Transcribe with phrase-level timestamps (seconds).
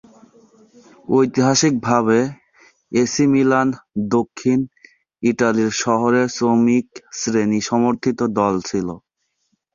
[1.07, 2.19] ঐতিহাসিকভাবে
[2.91, 3.67] AC Milan
[4.11, 4.59] দক্ষিণ
[5.23, 6.87] ইতালীর শহরের শ্রমিক
[7.19, 8.87] শ্রেণী সমর্থিত দল ছিল।